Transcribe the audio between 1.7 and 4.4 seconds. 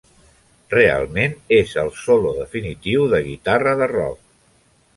el solo definitiu de guitarra de rock.